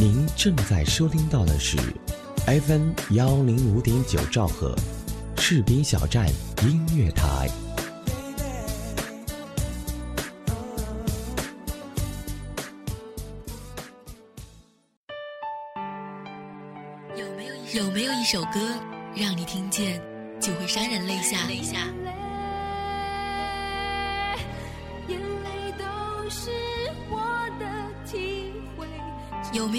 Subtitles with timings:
[0.00, 1.76] 您正在收听到的是
[2.46, 4.74] FM 幺零五点九兆赫，
[5.36, 6.26] 士兵小站
[6.62, 7.46] 音乐台。
[17.14, 18.58] 有没有有没有一首歌，
[19.14, 20.00] 让你听见
[20.40, 21.36] 就会潸然泪下？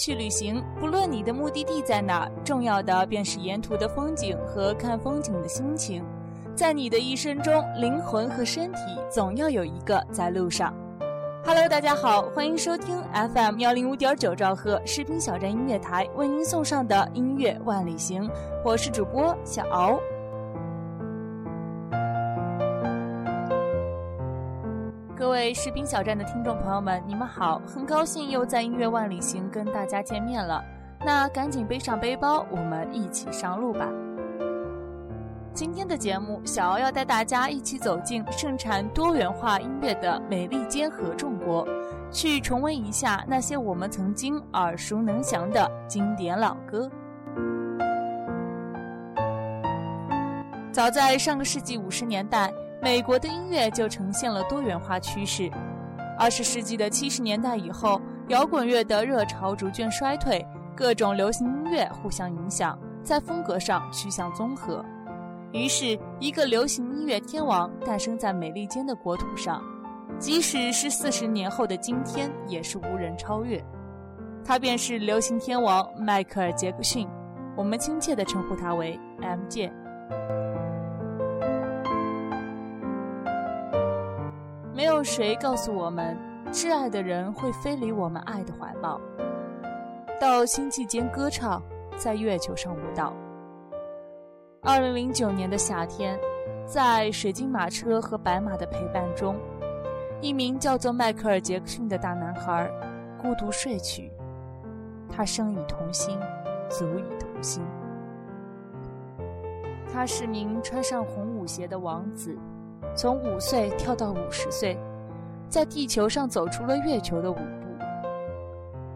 [0.00, 6.02] 去旅行，不论你的目的地在哪，重要的便是沿途的风景和看风景的心情。
[6.56, 8.78] 在你的一生中，灵魂和身体
[9.10, 10.74] 总要有一个在路上。
[11.44, 18.26] Hello，大家好，欢迎收听 FM 幺零五点九兆赫视频小站音乐台为您送上的音乐万里行，
[18.64, 20.00] 我是主播小敖。
[25.20, 27.60] 各位士兵小站的听众朋友们，你们好！
[27.66, 30.64] 很高兴又在音乐万里行跟大家见面了。
[31.04, 33.86] 那赶紧背上背包，我们一起上路吧。
[35.52, 41.68] 今天的节目，小敖要带大家一起走进盛产多元化音乐的美利坚合众国，
[42.10, 46.90] 去重温一下那些我们曾经耳熟能详的经典老歌。
[50.72, 52.50] 早在上个世纪五十年代。
[52.82, 55.50] 美国的音乐就呈现了多元化趋势。
[56.18, 64.84] 二十世纪的七十年代以后，摇滚乐的热潮逐渐衰退，各种流行音乐互相影响，在风格上趋向综合。
[65.52, 69.62] 于是，一个流行音乐天王诞生在美利坚的国土上，
[70.18, 73.62] 即使是四十年后的今天，也是无人超越。
[74.42, 77.06] 他便是流行天王迈克尔·杰克逊，
[77.56, 79.70] 我们亲切地称呼他为 M.J.
[84.80, 86.16] 没有谁告诉我们，
[86.50, 88.98] 挚爱的人会飞离我们爱的怀抱，
[90.18, 91.62] 到星际间歌唱，
[91.98, 93.12] 在月球上舞蹈。
[94.62, 96.18] 二零零九年的夏天，
[96.64, 99.36] 在水晶马车和白马的陪伴中，
[100.22, 102.66] 一名叫做迈克尔·杰克逊的大男孩
[103.20, 104.10] 孤独睡去。
[105.10, 106.18] 他生以童心，
[106.70, 107.62] 足以童心。
[109.92, 112.34] 他是名穿上红舞鞋的王子。
[112.94, 114.78] 从五岁跳到五十岁，
[115.48, 117.42] 在地球上走出了月球的舞步。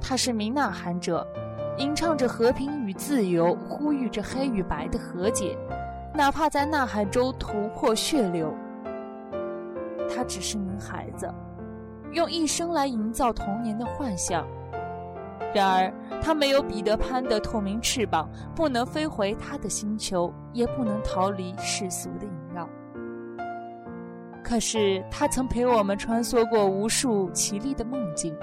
[0.00, 1.27] 他是名呐喊者，
[1.78, 5.56] 吟唱着和平与自由，呼吁着黑与白的和解，
[6.12, 8.53] 哪怕在呐喊中头破血流。
[10.15, 11.32] 他只是名孩子，
[12.12, 14.47] 用一生来营造童年的幻想。
[15.55, 22.44] 然而，他没有彼得潘的透明翅膀，不能飞回他的星球，也不能逃离世俗的影。
[24.44, 28.37] 可是，他曾陪我们穿梭过无数绮丽的梦境，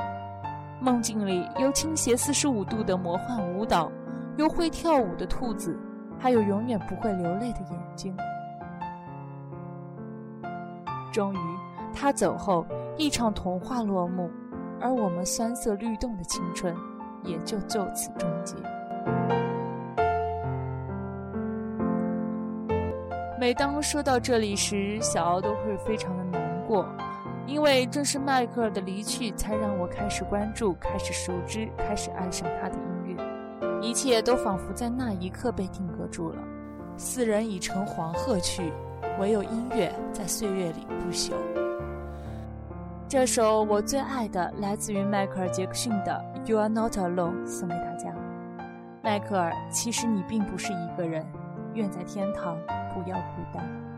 [0.82, 3.90] 梦境里有倾斜四十五度的魔幻舞蹈，
[4.36, 5.78] 有会跳舞的兔子，
[6.18, 8.18] 还有永远不会流泪的眼睛。
[11.14, 11.38] 终于，
[11.94, 12.66] 他走后，
[12.98, 14.30] 一场童话落幕，
[14.82, 16.76] 而我们酸涩律动的青春
[17.24, 18.56] 也就就此终结。
[23.42, 26.86] 每当说到这里时，小敖都会非常的难过，
[27.48, 36.38] 因为正是迈克尔的离去，才让我开始关注、开始熟知、开始爱上他的音乐，一切都仿佛在那一刻被定格住了。
[36.98, 38.72] 四人已乘黄鹤去，
[39.20, 41.34] 唯有音乐在岁月里不朽。
[43.10, 48.14] 这首我最爱的，来自于迈克尔·杰克逊的《You Are Not Alone》，送给大家。
[49.02, 51.26] 迈克尔，其实你并不是一个人，
[51.74, 52.58] 愿在天堂。
[52.94, 53.92] 不要孤单。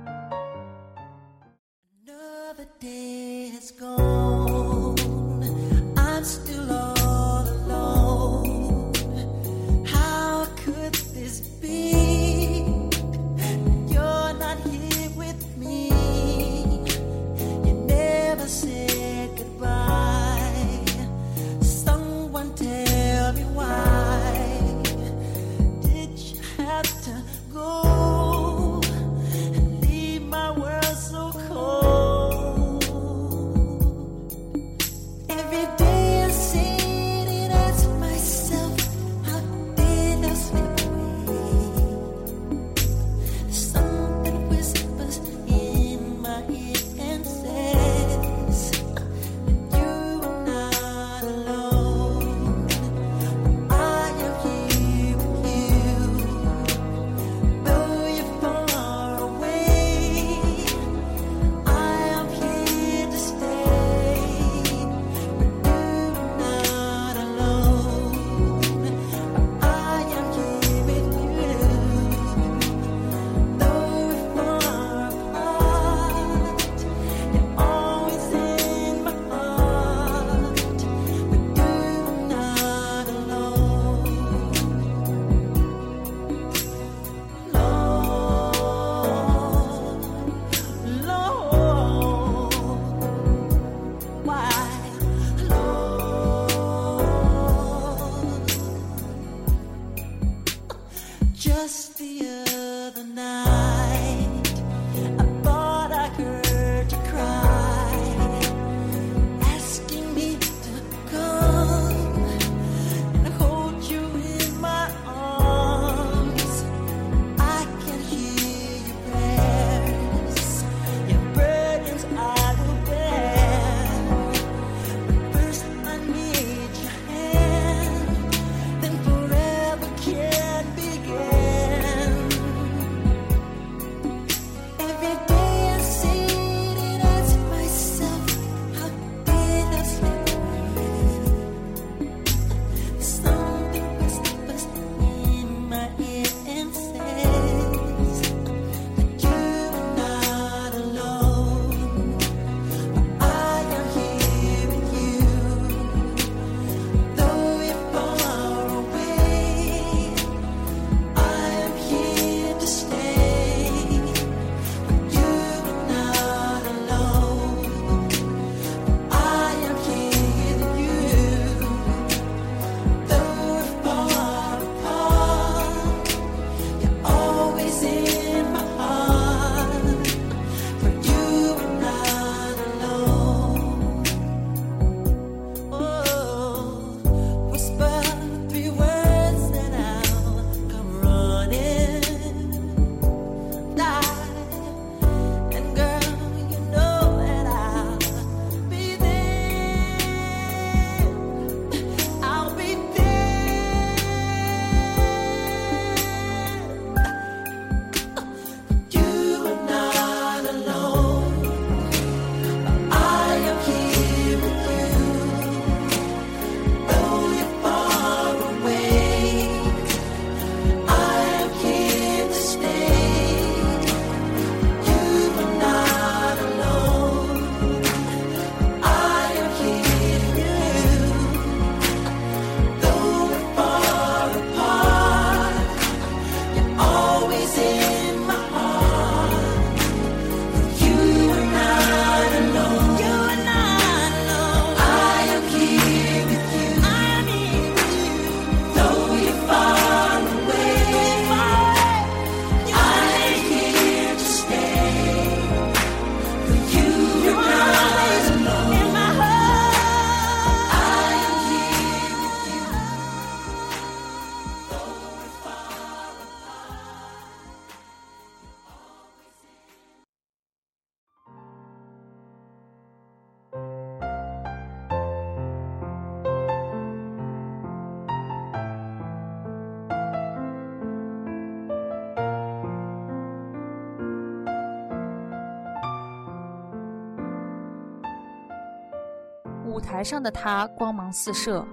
[290.04, 291.66] 台上的他光芒四射，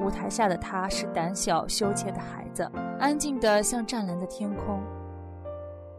[0.00, 4.82] 舞台下的他是胆小羞怯的孩子，安静的像湛蓝的天空。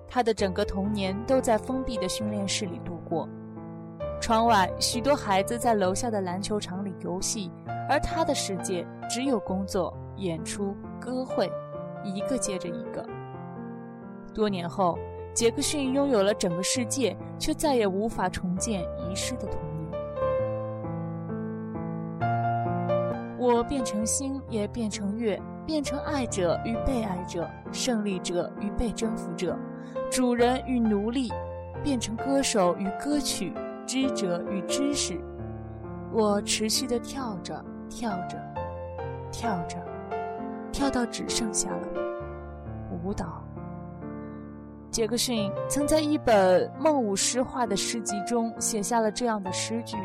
[0.05, 3.25] 他的整个童年都在封闭的训练室里度过，
[4.19, 7.49] 窗外，许多孩子在楼下的篮球场里游戏，
[7.87, 11.49] 而他的世界只有工作、演出、歌会，
[12.03, 13.01] 一个接着一个。
[14.33, 14.99] 多年后，
[15.33, 19.61] 杰克逊拥有了整个世界，却再也无法重建遗失的童
[23.47, 29.57] 我变成星，也变成月，变成爱者与被爱者，胜利者与被征服者，
[30.11, 31.31] 主人与奴隶，
[31.81, 33.53] 变成歌手与歌曲，
[33.85, 35.17] 知者与知识。
[36.11, 38.37] 我持续地跳着，跳着，
[39.31, 39.77] 跳着，
[40.73, 41.87] 跳到只剩下了
[43.01, 43.41] 舞蹈。
[44.91, 49.95] 杰克逊曾在一本孟武诗画的诗集中写下了这样的诗句：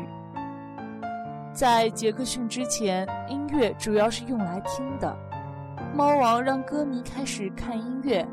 [1.53, 5.15] 在杰克逊之前，音乐主要是用来听的。
[5.95, 8.27] 猫王让歌迷开始看音乐，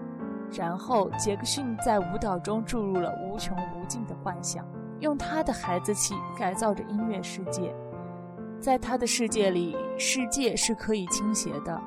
[0.55, 4.67] 然后杰克逊在舞蹈中注入了无穷无尽的幻想，
[5.01, 7.75] 用他的孩子气改造着音乐世界。
[8.59, 11.79] 在他的世界里，世界是可以倾斜的，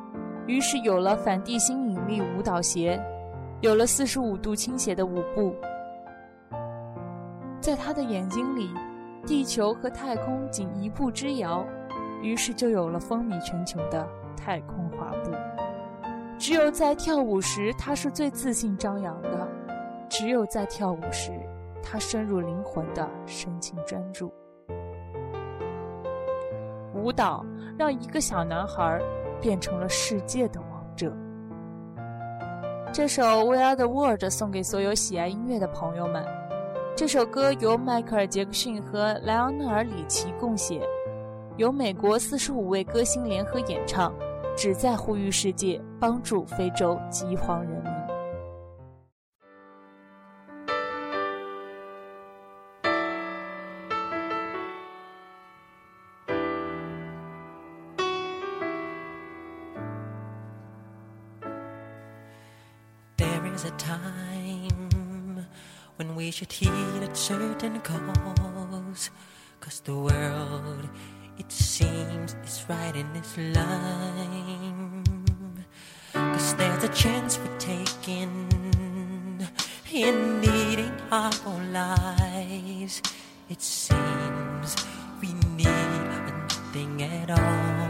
[0.46, 3.04] 于是有了反地心引力舞蹈鞋。
[3.62, 5.56] 有了四十五度倾斜的舞步，
[7.60, 8.70] 在他的眼睛里，
[9.25, 11.65] 地球和太空仅一步之遥，
[12.22, 15.32] 于是就有了风靡全球的太空滑步。
[16.38, 19.48] 只有在跳舞时，他是最自信张扬的；
[20.10, 21.32] 只有在跳舞时，
[21.82, 24.34] 他深入灵魂的深情专注。
[26.94, 27.46] 舞蹈
[27.77, 29.00] 让一个小男孩
[29.42, 31.13] 变成了世界的王者。
[32.92, 36.43] 这首《We Are the World》送给所有喜爱音乐的朋友们。
[36.96, 40.88] 这首歌由迈克尔·杰克逊和莱昂纳尔·里奇共写，
[41.58, 44.14] 由美国四十五位歌星联合演唱，
[44.56, 47.92] 旨在呼吁世界帮助非洲饥荒人民。
[63.18, 64.83] There is a time
[65.98, 69.10] when we should heed a certain cause.
[69.60, 70.90] Cause the world,
[71.38, 75.04] it seems, is right in its line.
[76.14, 78.50] Cause there's a chance we're taking
[79.92, 83.02] in needing our own lives.
[83.50, 84.76] It seems
[85.22, 87.83] we need nothing at all.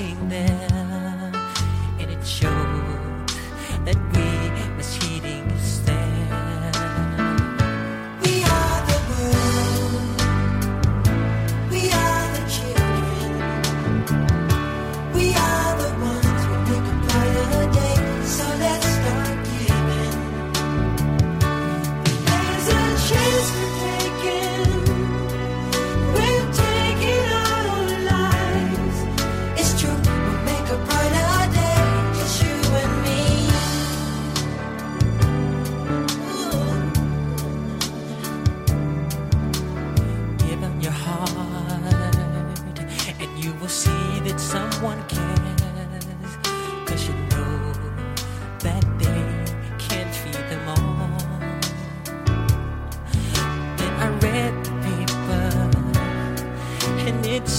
[0.00, 0.29] walking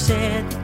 [0.02, 0.61] said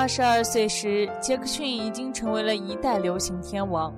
[0.00, 3.92] 二十二岁时，杰克逊已经成为了一代流行天王。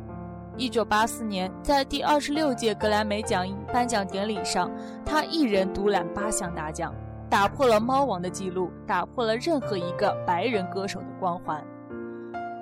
[0.56, 4.68] 一九八四年，在第二十六届格莱美奖颁奖典礼上，
[5.06, 6.92] 他一人独揽八项大奖，
[7.30, 11.64] 打破了猫王的记录，打破了任何一个白人歌手的光环。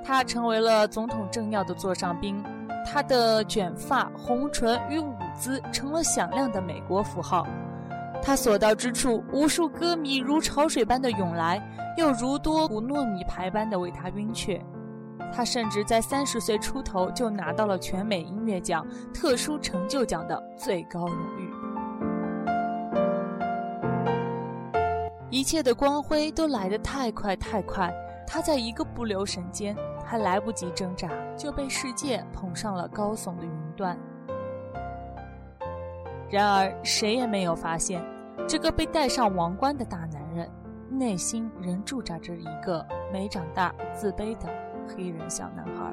[0.05, 2.45] 他成为了总统政要的座上宾，
[2.85, 7.47] 他的卷发、红唇与舞姿成了响亮的美国符号。
[8.23, 11.61] 他所到之处，无数歌迷如潮水般的涌来，
[11.97, 14.63] 又如多股糯米牌般的为他晕厥。
[15.33, 21.51] 他甚至在三十岁出头就拿到了全美音乐奖特殊成就奖的最高荣誉。
[25.31, 27.93] 一切的光辉都来得太快太快，
[28.27, 33.97] 他在一个不留神间，还来不及挣扎，就被世界捧上了高耸的云端。
[36.31, 38.01] 然而，谁也没有发现，
[38.47, 40.49] 这个被戴上王冠的大男人，
[40.89, 44.49] 内心仍驻扎着一个没长大、自卑的
[44.87, 45.93] 黑人小男孩。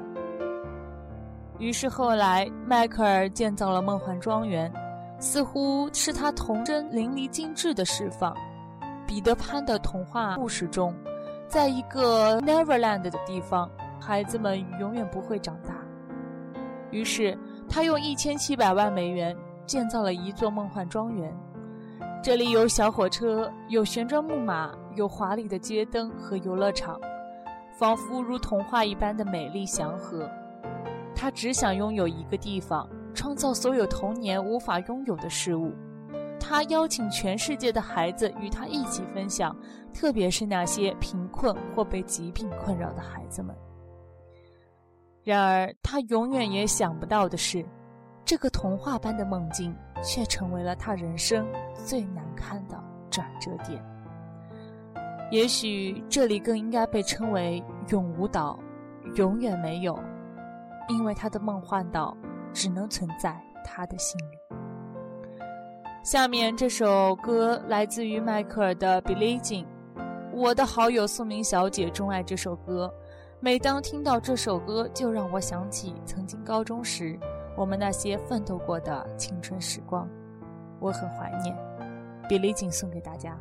[1.58, 4.72] 于是后来，迈克尔建造了梦幻庄园，
[5.18, 8.32] 似乎是他童真淋漓尽致的释放。
[9.08, 10.94] 彼得潘的童话故事中，
[11.48, 15.74] 在一个 Neverland 的地方，孩子们永远不会长大。
[16.92, 17.36] 于是，
[17.68, 19.36] 他用一千七百万美元
[19.68, 21.30] 建造了一座梦幻庄园，
[22.22, 26.98] 这里有小火车，有旋转木马，有华丽的街灯和游乐场，
[27.78, 30.28] 仿佛如童话一般的美丽祥和。
[31.14, 35.70] 他只想拥有一个地方，创造所有童年无法拥有的事物。
[36.40, 39.54] 他邀请全世界的孩子与他一起分享，
[39.92, 43.54] 特别是那些贫困或被疾病困扰的孩子们。
[45.24, 47.62] 然而，他永远也想不到的是，
[48.28, 53.82] 这个童话般的梦境却成为了他人生最难堪的转折点。
[55.30, 58.58] 也许这里更应该被称为永无岛，
[59.14, 59.98] 永远没有，
[60.90, 62.14] 因为他的梦幻岛
[62.52, 64.38] 只能存在他的心里。
[66.04, 69.64] 下面这首歌来自于迈克尔的《Billie Jean》，
[70.34, 72.92] 我的好友宋明小姐钟爱这首歌。
[73.40, 77.18] 每当听到这首歌，就让我想起曾经高中时
[77.58, 80.08] 我们那些奋斗过的青春时光，
[80.78, 81.52] 我很怀念。
[82.28, 83.36] 《比利锦》送给大家。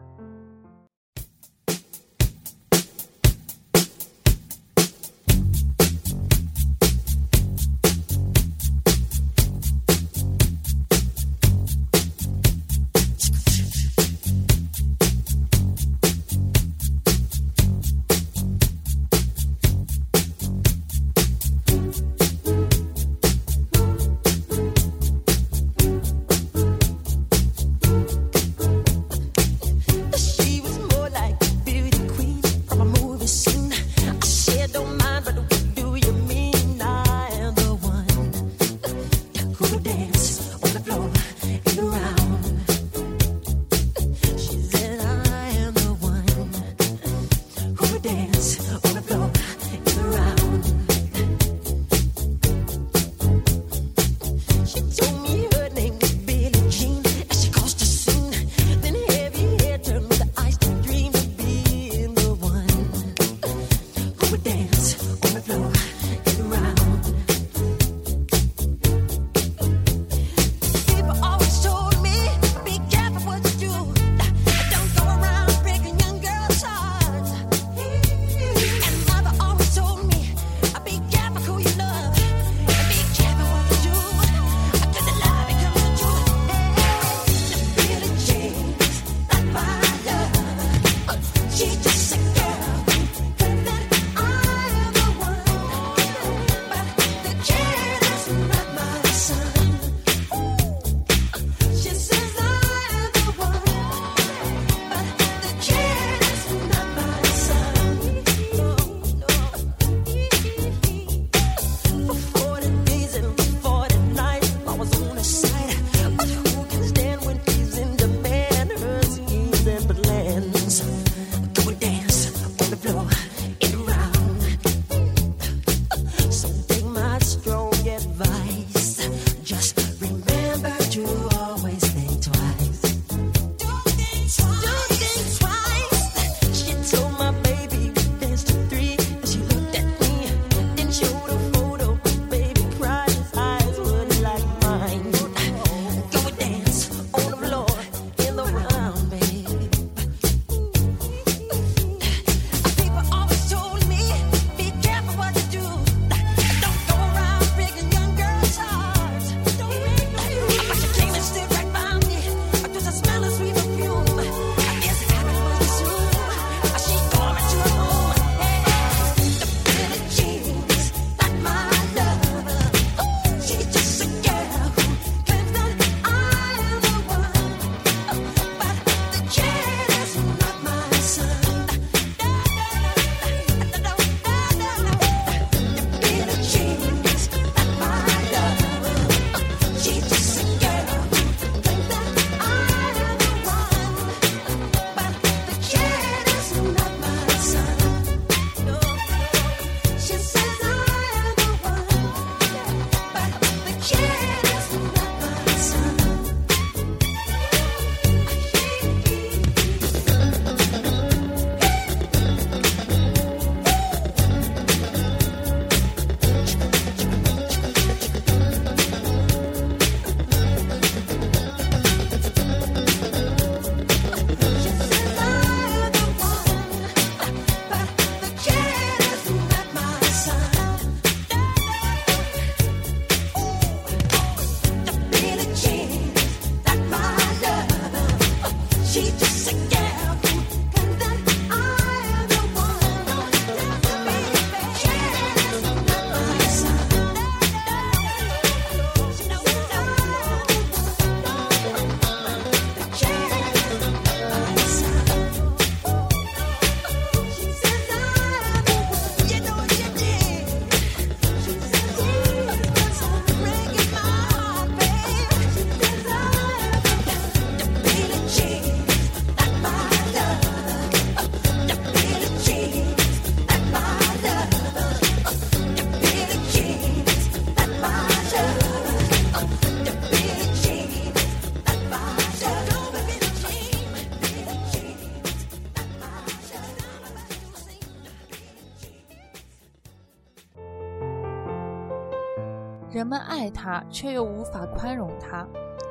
[293.67, 295.45] 他，却又无法宽容他，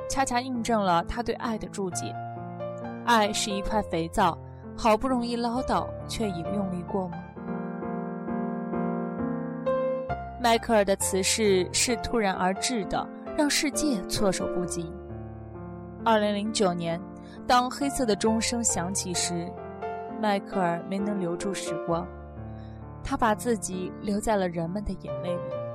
[0.08, 2.10] 恰恰印证了他对爱的注解：
[3.04, 4.38] 爱是一块肥皂，
[4.74, 7.20] 好不容易捞到，却已用力过猛。
[10.40, 14.90] 迈克尔的辞世是突然而至的，让世界措手不及。
[16.02, 16.98] 二零零九年，
[17.46, 19.52] 当黑色的钟声响起时，
[20.18, 22.06] 迈克尔没能留住时光，
[23.04, 25.65] 他把自己留在了人们的眼泪里。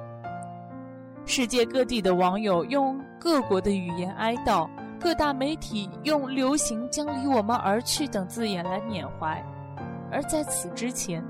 [1.26, 9.42] 世界各地的网友用各国的语言哀悼，各大媒体用“流行将离我们而去”等字眼来缅怀。
[10.12, 11.24] 而在此之前，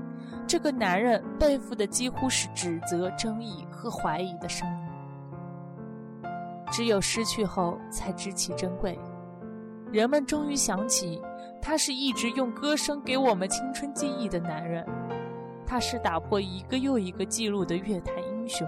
[0.46, 4.74] 这个男人背负的几乎是指责、争议和怀疑的声音。
[6.70, 8.98] 只有失去后，才知其珍贵。
[9.92, 11.22] 人们终于想起，
[11.60, 14.84] 他是一直用歌声给我们青春记忆的男人，
[15.66, 18.66] 他是打破一个又一个记录的乐坛英雄，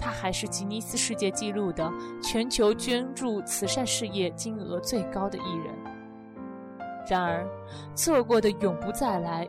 [0.00, 5.74] 他还是吉尼斯世界纪录的全球捐助慈善事业金额最高的艺人。
[7.08, 7.46] 然而，
[7.94, 9.48] 错过的永不再来，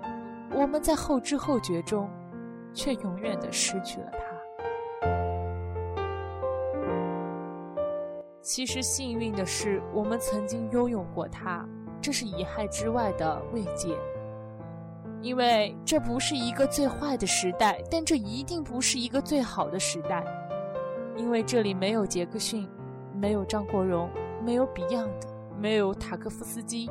[0.54, 2.10] 我们在后知后觉中，
[2.74, 4.20] 却永远的失去了他。
[8.42, 11.64] 其实幸运的是，我们曾经拥有过他，
[12.02, 13.96] 这是遗憾之外的慰藉。
[15.22, 20.26] 因为这不是一个最坏的时代，但这一定不是一个最好的时代。
[21.16, 22.68] 因为这里没有杰克逊，
[23.14, 24.10] 没有张国荣，
[24.44, 25.10] 没有 Beyond，
[25.58, 26.90] 没有塔科夫斯基。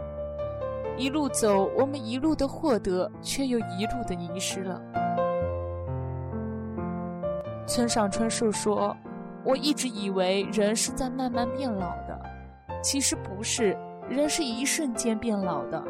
[0.96, 4.80] 一路走，我们一路的获得，却又一路的遗失了。
[7.66, 8.96] 村上春树说。
[9.42, 12.20] 我一直以为人是在慢慢变老的，
[12.82, 13.74] 其实不是，
[14.06, 15.82] 人是一瞬间变老的。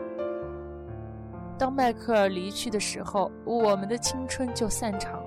[1.58, 5.19] 当迈克尔离去的时候，我们的青春就散场，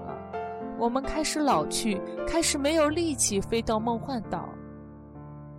[0.77, 4.49] 我们开始老去，开始没有力气飞到梦幻岛。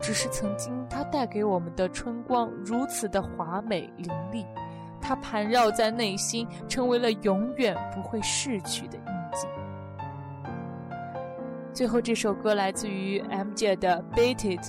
[0.00, 4.44] 只是曾经它带给我们的春光如此的华美凌厉，
[5.00, 9.46] 它盘绕在内心，成为了永远不会逝去的印记。
[11.72, 14.60] 最后，这首歌来自于 MJ 的《Beat It》，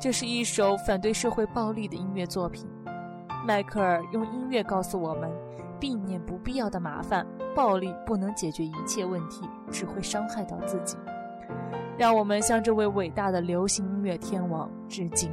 [0.00, 2.68] 这是一首反对社会暴力的音乐作品。
[3.44, 5.30] 迈克尔用音乐告诉我们，
[5.80, 10.96] 避免不必要的麻烦，暴力不能解决一切问题，只会伤害到自己。
[11.98, 15.30] 让我们向这位伟大的流行音乐天王致敬。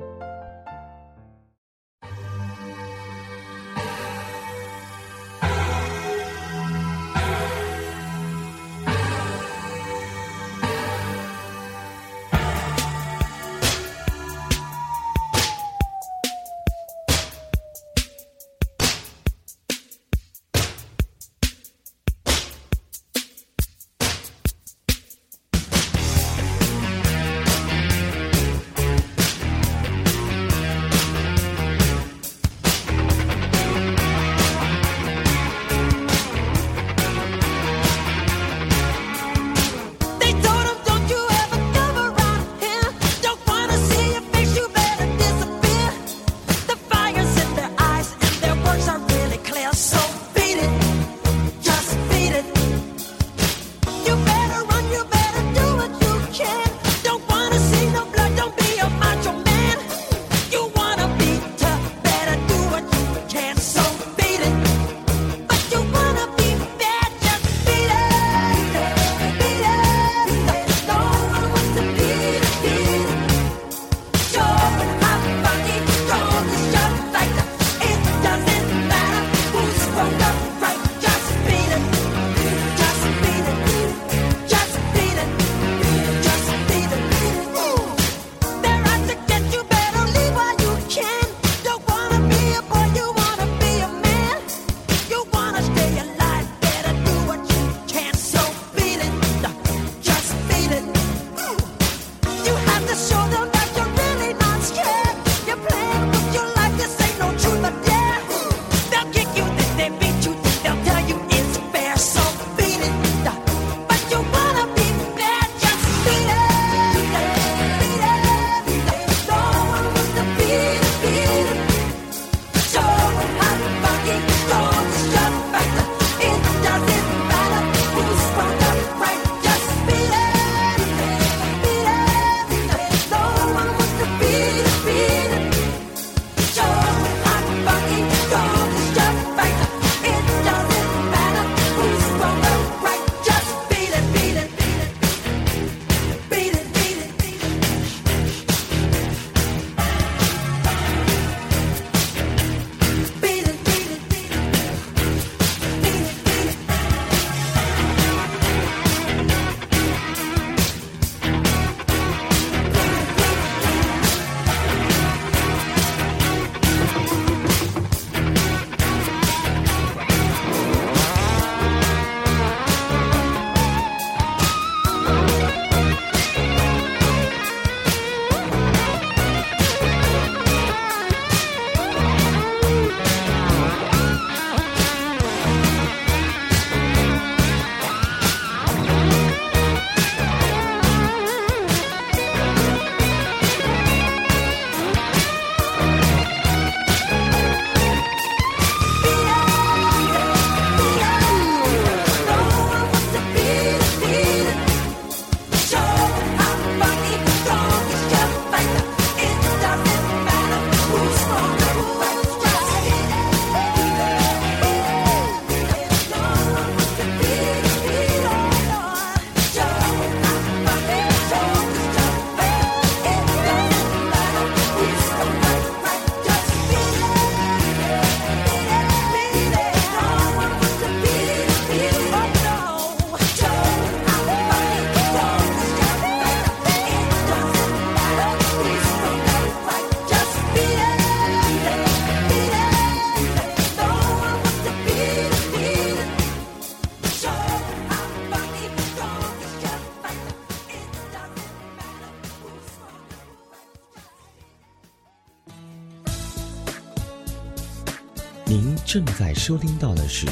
[259.17, 260.27] 在收听到的是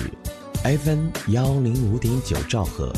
[0.64, 2.94] FM 幺零五点九兆赫，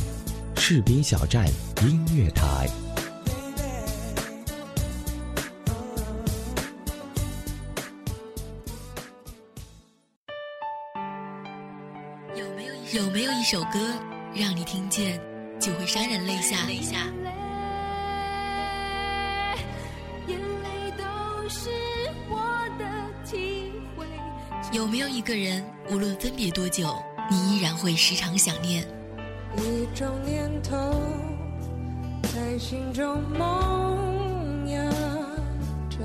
[0.58, 1.48] 士兵小站
[1.82, 2.68] 音乐台。
[12.36, 13.80] 有没有有没有一首歌
[14.36, 15.22] 让你听见
[15.58, 16.58] 就会潸然泪下？
[24.98, 26.92] 没有一个人，无论分别多久，
[27.30, 28.84] 你依然会时常想念？
[29.56, 30.76] 一种念头
[32.34, 34.90] 在心中萌芽
[35.88, 36.00] 着。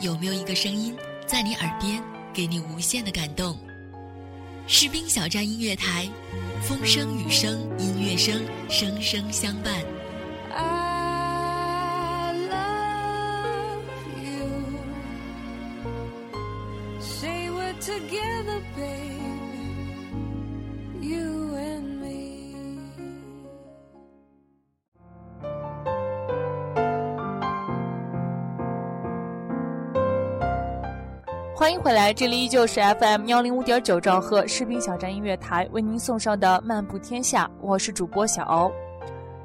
[0.00, 0.94] 有没有一个声音
[1.26, 2.02] 在你耳边，
[2.34, 3.56] 给你无限的感动？
[4.66, 6.06] 士兵小站音乐台，
[6.60, 9.82] 风声雨声音乐声，声声相伴。
[31.54, 38.72] 欢迎回来，这里依旧是 FM 幺零五点九兆赫士兵小站音乐台为您送上的《漫步天下》，我是主播小敖。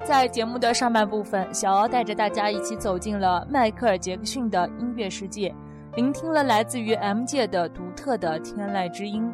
[0.06, 5.54] 在节目的上半部分，小敖带着大家一起走进了迈克尔·杰克逊的音乐世界，
[5.96, 9.32] 聆听了来自于 M 界的独特的天籁之音。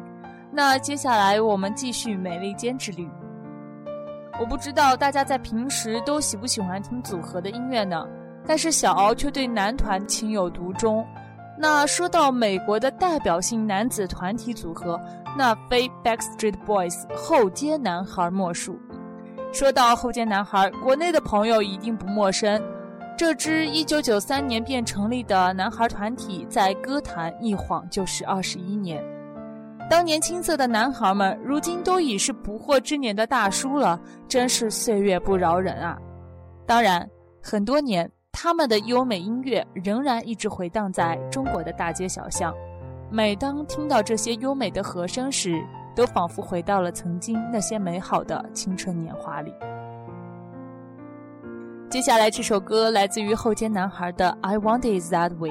[0.52, 3.08] 那接下来我们继续美利坚之旅。
[4.38, 8.06] 我不知道大家在平时都喜不喜欢听组合的音乐呢？
[8.46, 11.06] 但是小敖却对男团情有独钟。
[11.58, 15.00] 那说到美国的代表性男子团体组合，
[15.38, 18.78] 那非 Backstreet Boys 后街男孩莫属。
[19.50, 22.62] 说到后街男孩，国内的朋友一定不陌生。
[23.20, 29.04] 这支1993年便成立的男孩团体，在歌坛一晃就是21年。
[29.90, 35.98] 当年青涩的男孩们，如今都已是不惑之年的大叔了，真是岁月不饶人啊！
[36.64, 37.06] 当然，
[37.42, 42.54] 很多年，他们的优美音乐仍然一直回荡在中国的大街小巷。
[43.10, 45.62] 每当听到这些优美的和声时，
[45.94, 49.52] 都仿佛回到了曾经那些美好的青春年华里。
[51.90, 55.50] 接下来这首歌来自于后街男孩的《I Want It That Way》，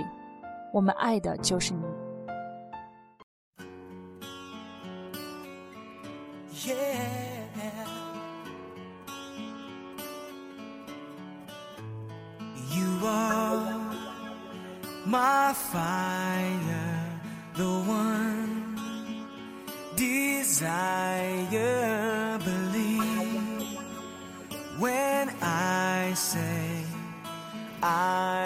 [0.71, 1.84] 我们爱的就是你。
[6.65, 7.20] Yeah.
[12.72, 13.76] You are
[15.05, 17.20] my fire,
[17.55, 18.78] the one
[19.97, 21.20] desire.
[26.20, 26.84] Say
[27.82, 28.38] I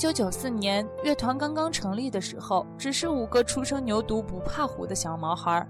[0.00, 5.68] 九九四年，乐团刚刚成立的时候，只是五个初生牛犊不怕虎的小毛孩儿。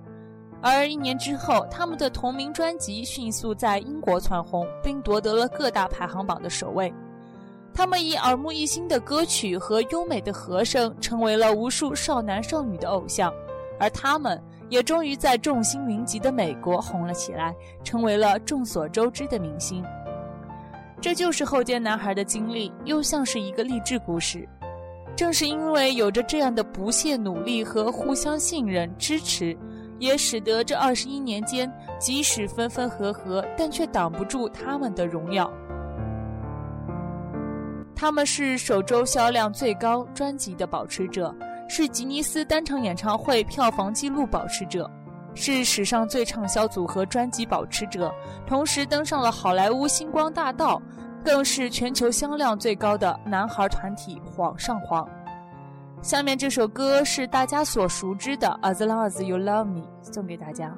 [0.62, 6.94] 而一年之后，他们的同名专辑迅速在英国窜红，并夺得了各大排行榜的首位。
[7.74, 13.34] 他们以耳目一新的歌曲和优美的和声，成为了无数少男少女的偶像。
[13.80, 17.52] 而他们也终于在众星云集的美国红了起来，
[17.82, 19.84] 成为了众所周知的明星。
[21.00, 24.46] 这就是后街男孩的经历，又像是一个励志故事。
[25.16, 29.56] 正是因为有着这样的不懈努力和互相信任、支持，
[29.98, 35.50] 也使得这二十一年间，即使分分合合，但却挡不住他们的荣耀。
[37.94, 41.34] 他们是首周销量最高专辑的保持者，
[41.68, 44.90] 是吉尼斯单场演唱会票房纪录保持者，
[45.34, 48.12] 是史上最畅销组合专辑保持者，
[48.46, 50.80] 同时登上了好莱坞星光大道，
[51.24, 55.08] 更是全球销量最高的男孩团体皇上皇。
[56.02, 59.82] 下面这首歌是大家所熟知的《As Long As You Love Me》，
[60.14, 60.74] 送给大家。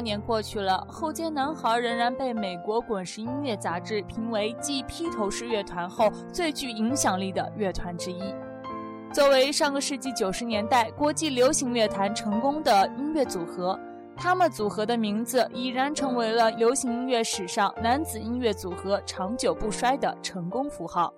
[0.00, 8.34] 多年过去了，后街男孩仍然被美国滚石音乐杂志评为继披头士乐团后最具影响力的乐团之一。
[9.12, 13.78] 作为上个世纪九十年代国际流行乐坛成功的音乐组合，
[14.16, 21.12] 他们组合的名字已然成为了流行音乐史上男子音乐组合长久不衰的成功符号。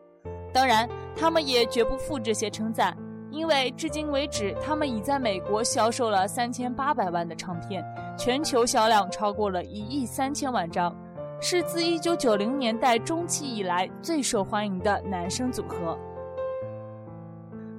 [0.52, 2.96] 当然，他们也绝不负这些称赞。
[3.30, 7.82] 因为至今为止，他们已在美国销售了三千八百万的唱片，
[8.16, 10.94] 全球销量超过了一亿三千万张，
[11.40, 15.98] 是自一九九零年代中期以来最受欢迎的男声组合。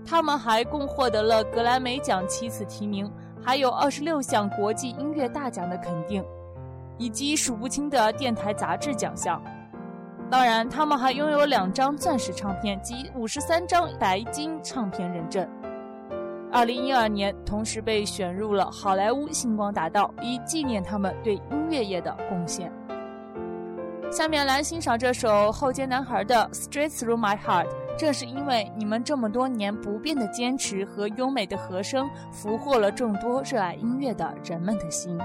[0.06, 3.10] 他们还共获得了格莱美奖七次提名，
[3.42, 6.24] 还有二十六项国际音乐大奖的肯定，
[6.98, 9.42] 以及数不清的电台杂志奖项。
[10.30, 15.48] 当然，他们还拥有两张钻石唱片及五十三张白金唱片认证。
[16.54, 22.72] 二零一二年，同时被选入了好莱坞星光大道，以纪念他们对音乐业的贡献。
[24.12, 27.66] 下面来欣赏这首后街男孩的《Straight Through My Heart》，
[27.98, 35.18] 正是因为你们这么多年不变的坚持和优美的和声，俘获了众多热爱音乐的人们的心。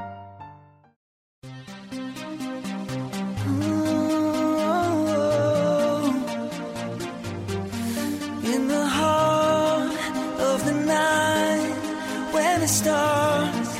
[12.69, 13.75] Starts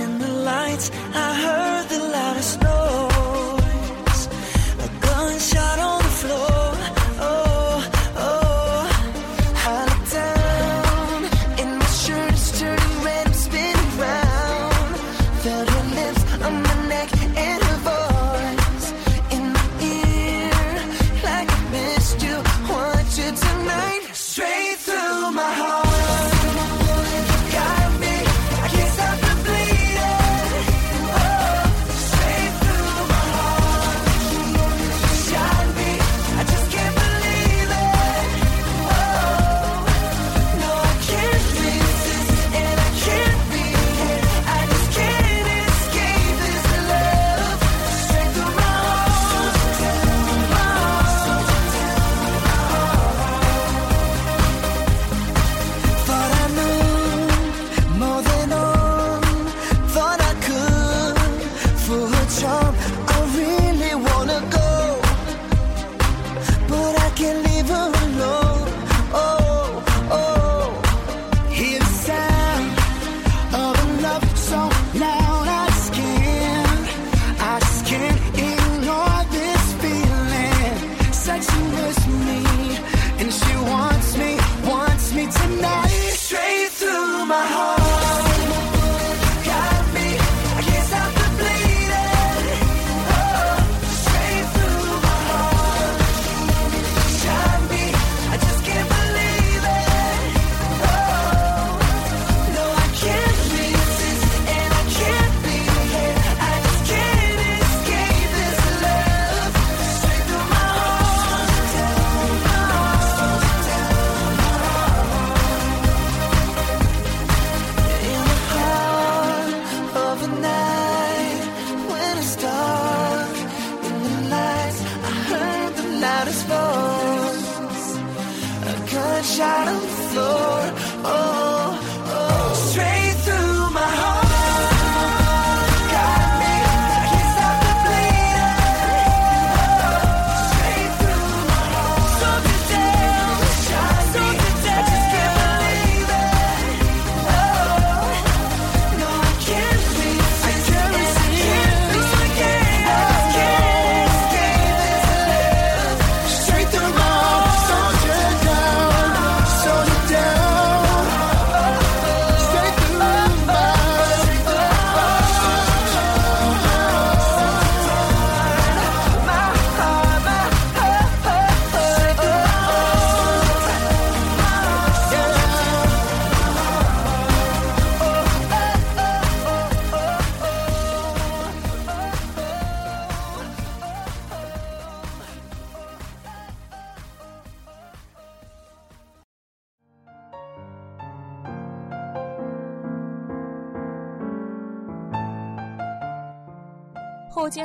[0.00, 2.77] and the lights, I heard the loudest noise.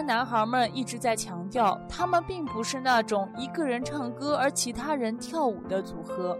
[0.03, 6.37] 男孩们一直在强调，他们并不是那种一个人唱歌而其他人跳舞的组合，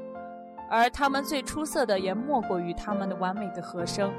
[0.70, 4.11] 而他们最出色的也莫过于他们的完美的和声。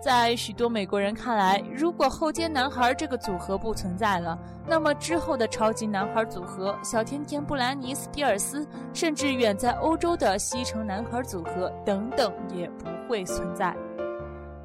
[0.00, 13.76] 在许多美国人看来，如果后街男孩这个组合不存在了，那么之后的超级男孩组合小甜甜布兰妮斯皮尔斯，甚至远在欧洲的西城男孩组合等等，也不会存在。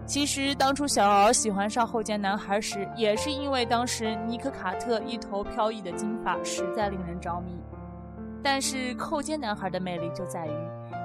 [0.06, 7.58] 其实当初小敖喜欢上后街男孩时，也是因为当时尼克卡特一头飘逸的金发实在令人着迷。
[8.44, 10.52] 但是后街男孩的魅力就在于，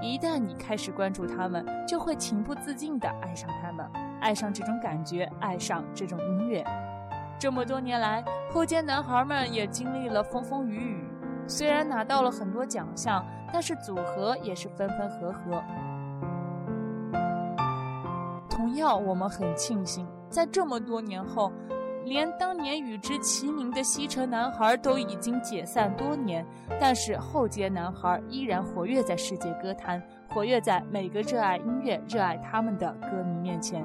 [0.02, 3.88] 一旦你开始关注他们，就会情不自禁地爱上他们，
[4.20, 6.64] 爱上这种感觉，爱上这种音乐。
[7.38, 11.04] 这么多年来，后街男孩们也经历了风风雨雨，
[11.46, 15.62] 虽然拿到了很多奖项，但是组合也是分分合合。
[18.68, 21.50] 同样，我们很庆幸，在这么多年后，
[22.04, 26.46] 连当年与之齐名的西城男孩都已经解散多年，
[26.78, 33.82] 但是后街男孩依然活跃在世界歌坛，活跃在每个热爱音乐、热爱他们的歌迷面前。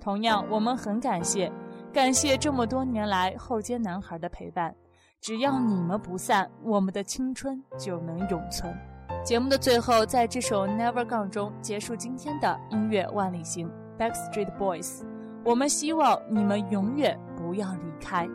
[0.00, 1.52] 同样，我们很感谢，
[1.92, 4.74] 感谢这么多年来后街男孩的陪伴。
[5.20, 8.74] 只要你们不散，我们的青春就能永存。
[9.22, 15.02] 节目的最后，在这首《Never Gone》中结束今天的音乐万里行 Backstreet Boys。
[15.44, 18.26] 我们希望你们永远不要离开。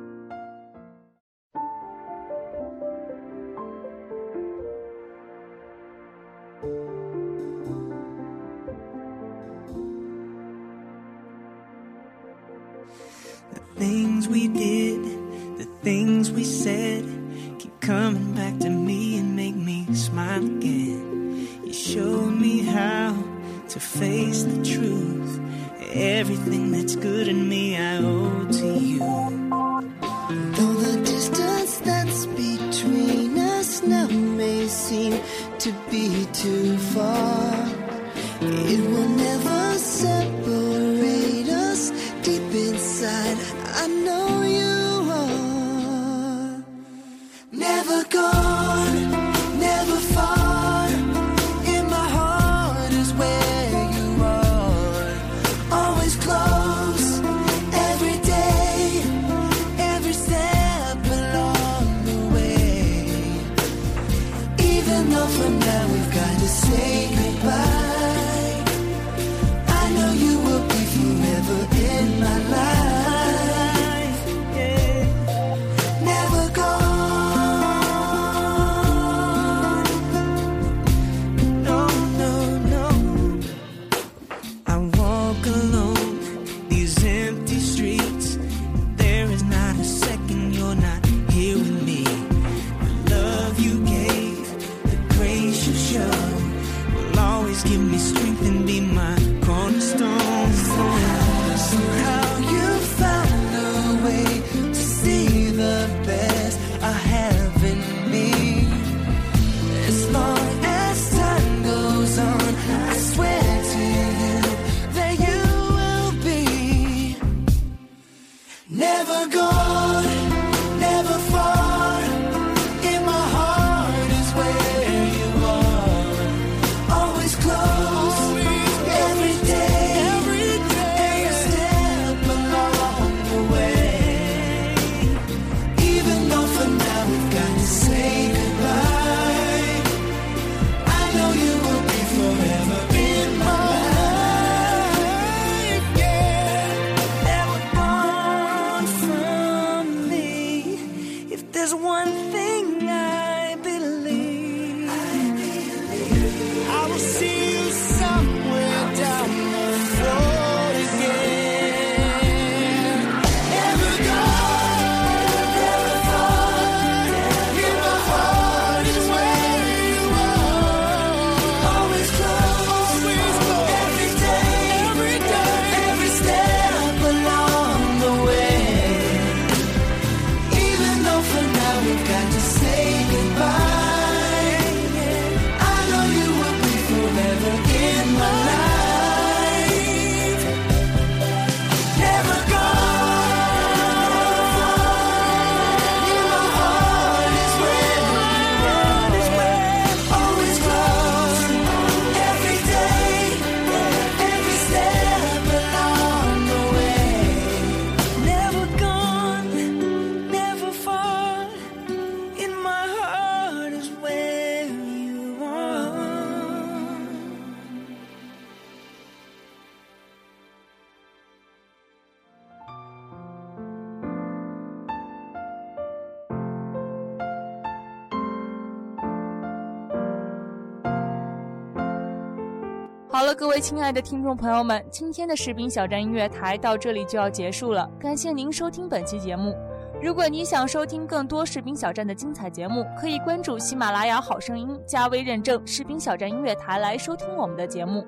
[233.55, 239.55] 位亲爱的听众朋友们，今天的士兵小站音乐台到这里就要结束了，感谢您收听本期节目。
[240.03, 248.05] 如果你想收听更多士兵小站的精彩节目，可以关注喜马拉雅好声音加微认证士兵小站音乐台来收听我们的节目。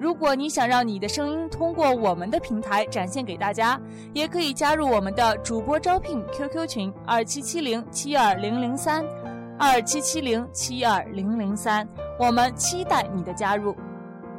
[0.00, 3.80] 如果你想让你的声音通过我们的平台展现给大家，
[4.12, 9.04] 也可以加入我们的主播招聘 QQ 群二七七零七二零零三
[9.60, 11.88] 二七七零七二零零三，
[12.18, 13.72] 我们期待你的加入。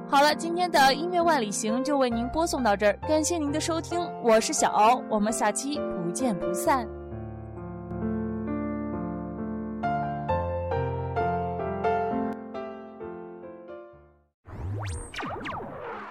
[0.10, 6.88] 好了，今天的音乐万里行就为您播送到这儿，感谢您的收听，我是小敖，我们下期不见不散。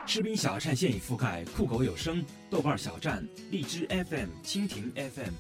[0.05, 5.33] 士兵小站现已覆盖酷狗有声、豆瓣小站、荔枝 FM、蜻蜓 FM、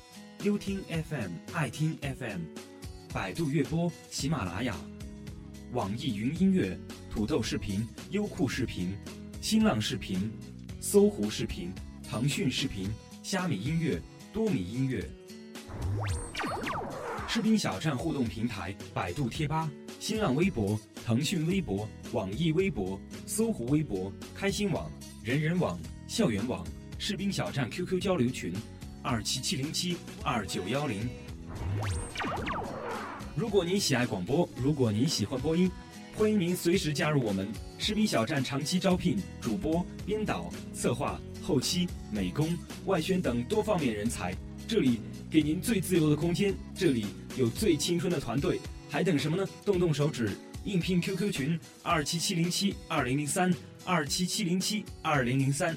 [0.44, 2.40] 优听 FM、爱听 FM、
[3.12, 4.74] 百度乐播、喜马拉雅、
[5.73, 6.79] 网易云音乐、
[7.11, 8.97] 土豆视频、优酷视频、
[9.41, 10.31] 新浪视频、
[10.81, 11.73] 搜狐视频、
[12.09, 12.89] 腾讯视频、
[13.23, 14.01] 虾米音乐、
[14.33, 15.05] 多米音乐。
[17.29, 24.91] 士兵小站互动平台：百度贴吧、新浪微博、腾讯微博、网易微博、搜狐微博、开心网、
[25.23, 26.67] 人人网、校园网、
[26.99, 28.55] 士兵小站 QQ 交流群：
[29.03, 31.09] 二七七零七二九幺零。
[33.37, 35.70] 如果您喜爱广播，如果您喜欢播音，
[36.14, 42.57] 欢迎您随时加入我们士兵小站，长期招聘主播、编导、策划、后期、美工、
[42.87, 44.34] 外宣等多方面人才。
[44.66, 47.05] 这里给您最自由的空间，这里
[47.37, 48.59] 有最青春的团队，
[48.89, 49.47] 还等什么呢？
[49.66, 50.34] 动动手指，
[50.64, 53.53] 应聘 QQ 群二七七零七二零零三
[53.84, 55.76] 二七七零七二零零三。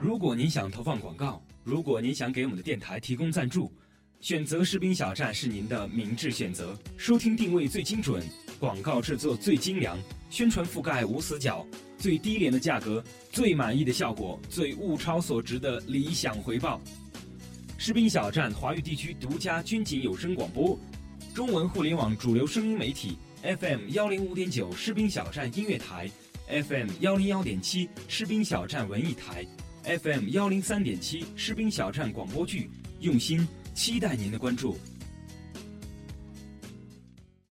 [0.00, 3.72] 如果您想投放广告，如果您想给我们的电台提供赞助，
[4.20, 6.76] 选择士兵小站是您的明智选择。
[6.96, 8.22] 收听定位最精准，
[8.58, 9.96] 广告制作最精良，
[10.28, 11.64] 宣传覆盖无死角，
[11.96, 16.80] 最低廉的价格，最满意的效果，最物超所值的理想回报。
[17.76, 20.76] 士兵小站华语地区独家军警有声广播，
[21.32, 26.10] 中文互联网主流声音媒体 FM 幺零五点九士兵小站音乐台
[26.48, 29.46] ，FM 幺零幺点七士兵小站文艺台
[29.84, 33.46] ，FM 幺零三点七士兵小站广播剧，用心
[33.78, 34.76] 期待您的关注。